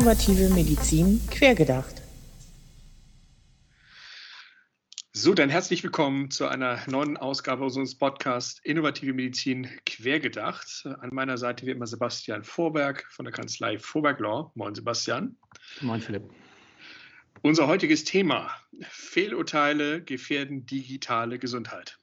[0.00, 2.00] Innovative Medizin quergedacht.
[5.12, 10.86] So, dann herzlich willkommen zu einer neuen Ausgabe unseres Podcasts Innovative Medizin quergedacht.
[11.00, 14.50] An meiner Seite wie immer Sebastian Vorberg von der Kanzlei Vorberg Law.
[14.54, 15.36] Moin Sebastian.
[15.82, 16.30] Moin Philipp.
[17.42, 18.50] Unser heutiges Thema:
[18.88, 21.98] Fehlurteile gefährden digitale Gesundheit.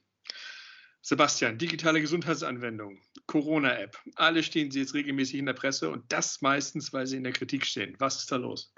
[1.00, 6.92] Sebastian, digitale Gesundheitsanwendung, Corona-App, alle stehen sie jetzt regelmäßig in der Presse und das meistens,
[6.92, 7.94] weil sie in der Kritik stehen.
[7.98, 8.72] Was ist da los?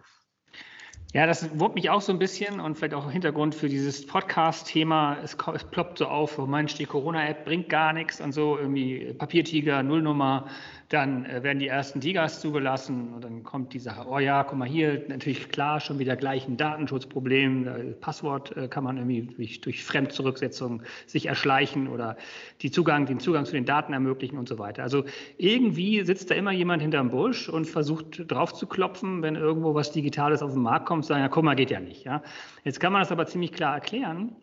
[1.13, 5.19] Ja, das wurmt mich auch so ein bisschen und vielleicht auch Hintergrund für dieses Podcast-Thema.
[5.25, 9.13] Es, es, ploppt so auf, oh Mensch, die Corona-App bringt gar nichts und so, irgendwie
[9.19, 10.47] Papiertiger, Nullnummer,
[10.91, 14.59] dann äh, werden die ersten Digas zugelassen und dann kommt die Sache, oh ja, guck
[14.59, 17.95] mal hier, natürlich klar, schon wieder gleich ein Datenschutzproblem.
[18.01, 22.17] Passwort äh, kann man irgendwie durch, durch Fremdzurücksetzung sich erschleichen oder
[22.63, 24.83] die Zugang, den Zugang zu den Daten ermöglichen und so weiter.
[24.83, 25.05] Also
[25.39, 29.93] irgendwie sitzt da immer jemand hinterm Busch und versucht drauf zu klopfen, wenn irgendwo was
[29.93, 32.05] Digitales auf den Markt kommt, sagen, ja, guck mal, geht ja nicht.
[32.05, 32.23] Ja?
[32.65, 34.37] Jetzt kann man das aber ziemlich klar erklären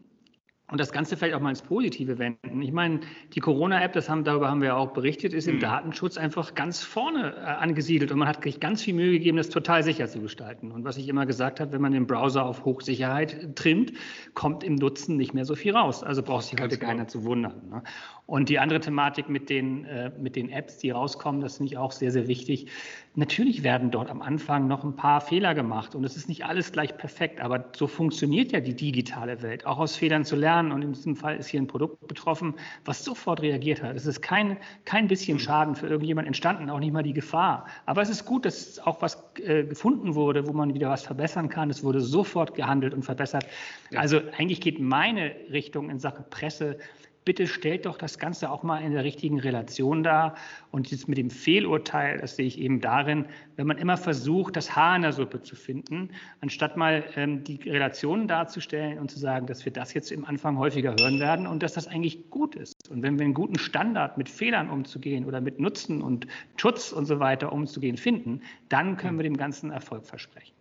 [0.70, 2.62] und das Ganze vielleicht auch mal ins Positive wenden.
[2.62, 3.00] Ich meine,
[3.34, 5.62] die Corona-App, das haben, darüber haben wir auch berichtet, ist im mhm.
[5.62, 9.50] Datenschutz einfach ganz vorne äh, angesiedelt und man hat sich ganz viel Mühe gegeben, das
[9.50, 10.72] total sicher zu gestalten.
[10.72, 13.94] Und was ich immer gesagt habe, wenn man den Browser auf Hochsicherheit trimmt,
[14.34, 16.04] kommt im Nutzen nicht mehr so viel raus.
[16.04, 16.92] Also braucht sich heute genau.
[16.92, 17.70] keiner zu wundern.
[17.70, 17.84] Ne?
[18.26, 21.78] Und die andere Thematik mit den, äh, mit den Apps, die rauskommen, das finde ich
[21.78, 22.68] auch sehr, sehr wichtig.
[23.16, 26.74] Natürlich werden dort am Anfang noch ein paar Fehler gemacht und es ist nicht alles
[26.74, 30.57] gleich perfekt, aber so funktioniert ja die digitale Welt, auch aus Fehlern zu lernen.
[30.72, 32.56] Und in diesem Fall ist hier ein Produkt betroffen,
[32.86, 33.96] was sofort reagiert hat.
[33.96, 37.68] Es ist kein, kein bisschen Schaden für irgendjemand entstanden, auch nicht mal die Gefahr.
[37.86, 41.50] Aber es ist gut, dass auch was äh, gefunden wurde, wo man wieder was verbessern
[41.50, 41.70] kann.
[41.70, 43.46] Es wurde sofort gehandelt und verbessert.
[43.92, 44.00] Ja.
[44.00, 46.80] Also eigentlich geht meine Richtung in Sachen Presse
[47.28, 50.36] bitte stellt doch das Ganze auch mal in der richtigen Relation dar.
[50.72, 53.26] Und jetzt mit dem Fehlurteil, das sehe ich eben darin,
[53.58, 57.58] wenn man immer versucht, das Haar in der Suppe zu finden, anstatt mal ähm, die
[57.70, 61.62] Relationen darzustellen und zu sagen, dass wir das jetzt im Anfang häufiger hören werden und
[61.64, 62.90] dass das eigentlich gut ist.
[62.90, 67.08] Und wenn wir einen guten Standard mit Fehlern umzugehen oder mit Nutzen und Schutz und
[67.08, 70.57] so weiter umzugehen finden, dann können wir dem Ganzen Erfolg versprechen.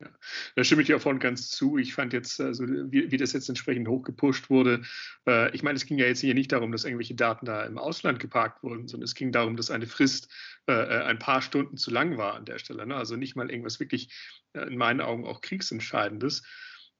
[0.00, 0.06] Ja,
[0.54, 1.76] da stimme ich dir voll ganz zu.
[1.76, 4.82] Ich fand jetzt, also wie, wie das jetzt entsprechend hochgepusht wurde,
[5.26, 7.78] äh, ich meine, es ging ja jetzt hier nicht darum, dass irgendwelche Daten da im
[7.78, 10.32] Ausland geparkt wurden, sondern es ging darum, dass eine Frist
[10.68, 12.86] äh, äh ein paar Stunden zu lang war an der Stelle.
[12.86, 12.94] Ne?
[12.94, 14.14] Also nicht mal irgendwas wirklich
[14.52, 16.44] äh, in meinen Augen auch kriegsentscheidendes.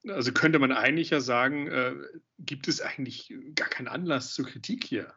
[0.09, 1.95] Also könnte man eigentlich ja sagen, äh,
[2.39, 5.15] gibt es eigentlich gar keinen Anlass zur Kritik hier?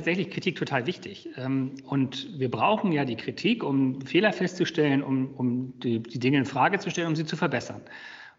[0.00, 1.28] Ich tatsächlich Kritik total wichtig.
[1.36, 6.38] Ähm, und wir brauchen ja die Kritik, um Fehler festzustellen, um, um die, die Dinge
[6.38, 7.82] in Frage zu stellen, um sie zu verbessern.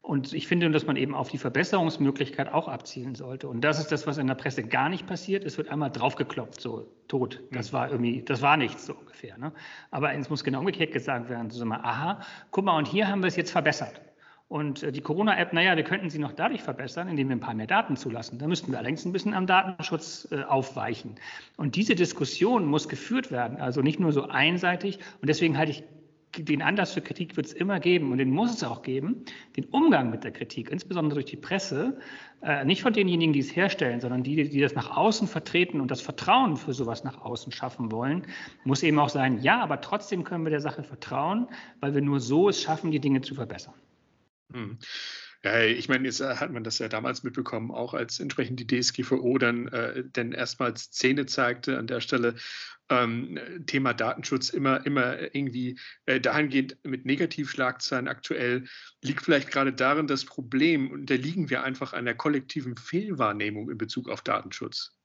[0.02, 3.48] Und ich finde, dass man eben auf die Verbesserungsmöglichkeit auch abzielen sollte.
[3.48, 5.46] Und das ist das, was in der Presse gar nicht passiert.
[5.46, 7.40] Es wird einmal draufgeklopft, so tot.
[7.52, 9.38] Das war irgendwie, das war nichts so ungefähr.
[9.38, 9.52] Ne?
[9.92, 11.52] Aber es muss genau umgekehrt gesagt werden.
[11.52, 14.02] So mal, aha, guck mal, und hier haben wir es jetzt verbessert.
[14.52, 17.54] Und äh, die Corona-App, naja, wir könnten sie noch dadurch verbessern, indem wir ein paar
[17.54, 18.38] mehr Daten zulassen.
[18.38, 21.16] Da müssten wir allerdings ein bisschen am Datenschutz äh, aufweichen.
[21.56, 25.00] Und diese Diskussion muss geführt werden, also nicht nur so einseitig.
[25.22, 25.84] Und deswegen halte ich
[26.38, 29.24] den Anlass für Kritik wird es immer geben und den muss es auch geben.
[29.56, 31.98] Den Umgang mit der Kritik, insbesondere durch die Presse,
[32.42, 35.92] äh, nicht von denjenigen, die es herstellen, sondern die, die das nach außen vertreten und
[35.92, 38.28] das Vertrauen für sowas nach außen schaffen wollen,
[38.66, 41.48] muss eben auch sein, ja, aber trotzdem können wir der Sache vertrauen,
[41.80, 43.76] weil wir nur so es schaffen, die Dinge zu verbessern.
[44.54, 44.80] Hm.
[45.44, 48.68] Ja, ich meine, jetzt äh, hat man das ja damals mitbekommen, auch als entsprechend die
[48.68, 52.36] DSGVO dann, äh, dann erstmals Szene zeigte an der Stelle.
[52.90, 58.66] Ähm, Thema Datenschutz immer, immer irgendwie äh, dahingehend mit Negativschlagzeilen aktuell,
[59.02, 63.78] liegt vielleicht gerade darin das Problem, und da liegen wir einfach einer kollektiven Fehlwahrnehmung in
[63.78, 65.01] Bezug auf Datenschutz.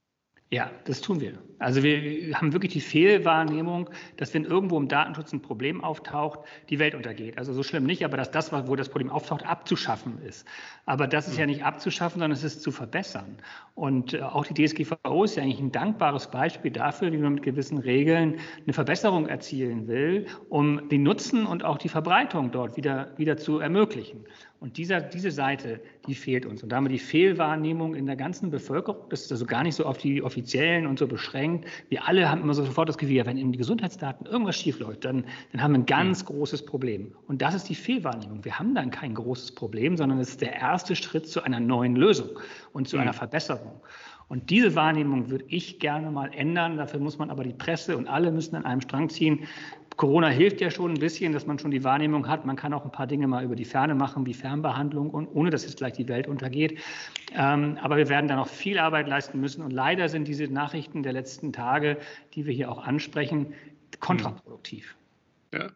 [0.53, 1.33] Ja, das tun wir.
[1.59, 6.79] Also wir haben wirklich die Fehlwahrnehmung, dass wenn irgendwo im Datenschutz ein Problem auftaucht, die
[6.79, 7.37] Welt untergeht.
[7.37, 10.47] Also so schlimm nicht, aber dass das, wo das Problem auftaucht, abzuschaffen ist.
[10.85, 13.39] Aber das ist ja nicht abzuschaffen, sondern es ist zu verbessern.
[13.75, 17.43] Und äh, auch die DSGVO ist ja eigentlich ein dankbares Beispiel dafür, wie man mit
[17.43, 23.13] gewissen Regeln eine Verbesserung erzielen will, um den Nutzen und auch die Verbreitung dort wieder,
[23.17, 24.25] wieder zu ermöglichen.
[24.59, 26.63] Und dieser, diese Seite, die fehlt uns.
[26.63, 29.99] Und damit die Fehlwahrnehmung in der ganzen Bevölkerung, das ist also gar nicht so auf
[29.99, 31.67] die Offiziellen und so beschränkt.
[31.91, 35.25] Wir alle haben immer so sofort das Gefühl, wenn in die Gesundheitsdaten irgendwas schiefläuft, dann,
[35.53, 36.29] dann haben wir ein ganz mhm.
[36.29, 37.13] großes Problem.
[37.29, 38.45] Und das ist die Fehlwahrnehmung.
[38.45, 41.95] Wir haben dann kein großes Problem, sondern es ist der erste Schritt zu einer neuen
[41.95, 42.31] Lösung
[42.73, 43.83] und zu einer Verbesserung.
[44.29, 46.77] Und diese Wahrnehmung würde ich gerne mal ändern.
[46.77, 49.47] Dafür muss man aber die Presse und alle müssen an einem Strang ziehen.
[49.97, 52.85] Corona hilft ja schon ein bisschen, dass man schon die Wahrnehmung hat, man kann auch
[52.85, 55.95] ein paar Dinge mal über die Ferne machen, wie Fernbehandlung, und ohne dass jetzt gleich
[55.95, 56.79] die Welt untergeht.
[57.35, 59.63] Ähm, aber wir werden da noch viel Arbeit leisten müssen.
[59.63, 61.99] Und leider sind diese Nachrichten der letzten Tage,
[62.35, 63.55] die wir hier auch ansprechen,
[64.01, 64.97] kontraproduktiv.
[65.55, 65.71] Ja.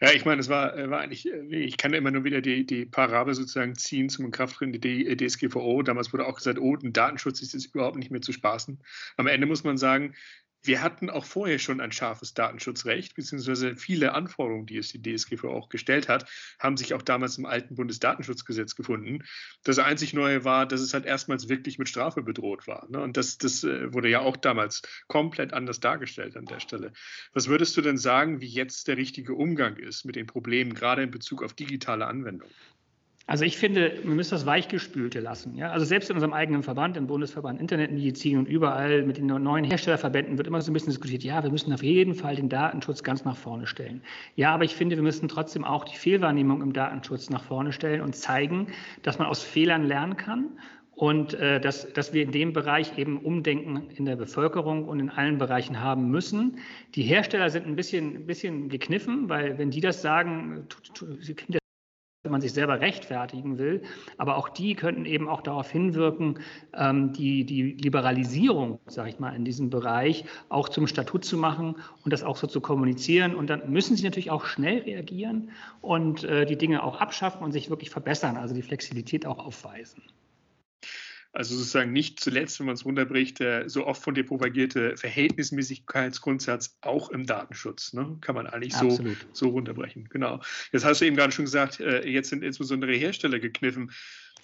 [0.00, 2.64] Ja, ich meine, es war, äh, war eigentlich, äh, ich kann immer nur wieder die,
[2.64, 5.82] die Parabel sozusagen ziehen zum Inkrafttreten der DSGVO.
[5.82, 8.78] Damals wurde auch gesagt, oh, ein Datenschutz ist jetzt überhaupt nicht mehr zu spaßen.
[9.16, 10.14] Am Ende muss man sagen,
[10.62, 15.50] wir hatten auch vorher schon ein scharfes Datenschutzrecht, beziehungsweise viele Anforderungen, die es die DSGVO
[15.50, 16.28] auch gestellt hat,
[16.58, 19.24] haben sich auch damals im alten Bundesdatenschutzgesetz gefunden.
[19.62, 22.86] Das einzig Neue war, dass es halt erstmals wirklich mit Strafe bedroht war.
[22.90, 23.00] Ne?
[23.00, 26.92] Und das, das äh, wurde ja auch damals komplett anders dargestellt an der Stelle.
[27.32, 31.02] Was würdest du denn sagen, wie jetzt der richtige Umgang ist mit den Problemen, gerade
[31.02, 32.54] in Bezug auf digitale Anwendungen?
[33.28, 35.54] Also ich finde, wir müssen das Weichgespülte lassen.
[35.54, 35.70] Ja?
[35.70, 40.38] Also selbst in unserem eigenen Verband, im Bundesverband Internetmedizin und überall mit den neuen Herstellerverbänden
[40.38, 43.26] wird immer so ein bisschen diskutiert, ja, wir müssen auf jeden Fall den Datenschutz ganz
[43.26, 44.00] nach vorne stellen.
[44.36, 48.00] Ja, aber ich finde, wir müssen trotzdem auch die Fehlwahrnehmung im Datenschutz nach vorne stellen
[48.00, 48.68] und zeigen,
[49.02, 50.46] dass man aus Fehlern lernen kann
[50.92, 55.10] und äh, dass, dass wir in dem Bereich eben Umdenken in der Bevölkerung und in
[55.10, 56.60] allen Bereichen haben müssen.
[56.94, 60.66] Die Hersteller sind ein bisschen, ein bisschen gekniffen, weil wenn die das sagen,
[61.20, 61.67] sie kriegen das
[62.28, 63.82] wenn man sich selber rechtfertigen will.
[64.18, 66.40] Aber auch die könnten eben auch darauf hinwirken,
[66.74, 71.76] ähm, die, die Liberalisierung, sage ich mal, in diesem Bereich auch zum Statut zu machen
[72.04, 73.34] und das auch so zu kommunizieren.
[73.34, 77.52] Und dann müssen sie natürlich auch schnell reagieren und äh, die Dinge auch abschaffen und
[77.52, 80.02] sich wirklich verbessern, also die Flexibilität auch aufweisen.
[81.32, 86.78] Also sozusagen nicht zuletzt, wenn man es runterbricht, der so oft von dir propagierte Verhältnismäßigkeitsgrundsatz
[86.80, 87.92] auch im Datenschutz.
[87.92, 88.16] Ne?
[88.20, 88.98] Kann man eigentlich so,
[89.32, 90.08] so runterbrechen.
[90.08, 90.40] Genau.
[90.72, 93.92] Jetzt hast du eben gerade schon gesagt, äh, jetzt sind insbesondere Hersteller gekniffen.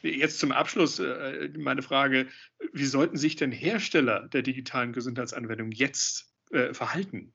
[0.03, 2.27] Jetzt zum Abschluss äh, meine Frage,
[2.73, 7.33] wie sollten sich denn Hersteller der digitalen Gesundheitsanwendung jetzt äh, verhalten?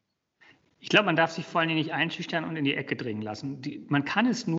[0.80, 3.62] Ich glaube, man darf sich vor allem nicht einschüchtern und in die Ecke dringen lassen.
[3.62, 4.59] Die, man kann es nur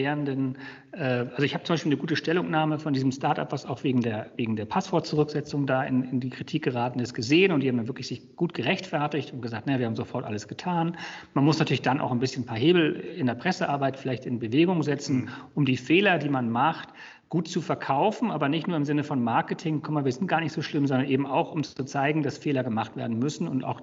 [0.00, 0.58] wiederkehrenden,
[0.92, 4.00] äh, also ich habe zum Beispiel eine gute Stellungnahme von diesem Startup, was auch wegen
[4.00, 7.76] der, wegen der Passwortzurücksetzung da in, in die Kritik geraten ist, gesehen und die haben
[7.76, 10.96] dann wirklich sich gut gerechtfertigt und gesagt, naja, wir haben sofort alles getan.
[11.34, 14.38] Man muss natürlich dann auch ein bisschen ein paar Hebel in der Pressearbeit vielleicht in
[14.38, 15.28] Bewegung setzen, mhm.
[15.54, 16.88] um die Fehler, die man macht,
[17.28, 20.40] gut zu verkaufen, aber nicht nur im Sinne von Marketing, guck mal, wir sind gar
[20.40, 23.62] nicht so schlimm, sondern eben auch, um zu zeigen, dass Fehler gemacht werden müssen und
[23.62, 23.80] auch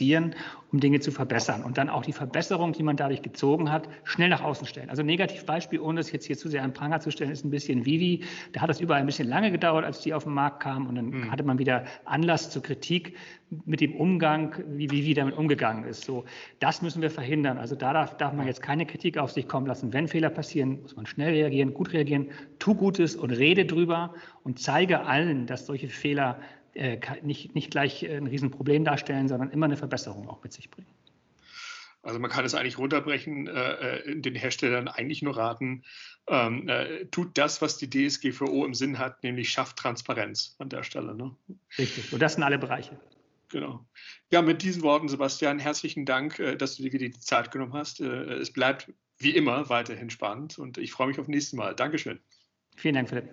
[0.00, 4.30] um Dinge zu verbessern und dann auch die Verbesserung, die man dadurch gezogen hat, schnell
[4.30, 4.88] nach außen stellen.
[4.88, 7.84] Also Negativbeispiel, ohne es jetzt hier zu sehr an Pranger zu stellen, ist ein bisschen
[7.84, 8.24] Vivi.
[8.52, 10.94] Da hat es überall ein bisschen lange gedauert, als die auf den Markt kamen und
[10.94, 11.30] dann mhm.
[11.30, 13.16] hatte man wieder Anlass zur Kritik
[13.66, 16.04] mit dem Umgang, wie Vivi damit umgegangen ist.
[16.04, 16.24] So,
[16.58, 17.58] das müssen wir verhindern.
[17.58, 19.92] Also da darf, darf man jetzt keine Kritik auf sich kommen lassen.
[19.92, 24.58] Wenn Fehler passieren, muss man schnell reagieren, gut reagieren, tu Gutes und rede drüber und
[24.58, 26.40] zeige allen, dass solche Fehler
[26.74, 30.88] äh, nicht, nicht gleich ein Riesenproblem darstellen, sondern immer eine Verbesserung auch mit sich bringen.
[32.02, 35.84] Also man kann es eigentlich runterbrechen, äh, äh den Herstellern eigentlich nur raten,
[36.26, 40.82] ähm, äh, tut das, was die DSGVO im Sinn hat, nämlich schafft Transparenz an der
[40.82, 41.14] Stelle.
[41.14, 41.34] Ne?
[41.78, 42.98] Richtig, und das sind alle Bereiche.
[43.50, 43.84] Genau.
[44.30, 48.00] Ja, mit diesen Worten, Sebastian, herzlichen Dank, äh, dass du dir die Zeit genommen hast.
[48.00, 51.74] Äh, es bleibt wie immer weiterhin spannend und ich freue mich auf nächstes Mal.
[51.76, 52.18] Dankeschön.
[52.76, 53.30] Vielen Dank, Philipp.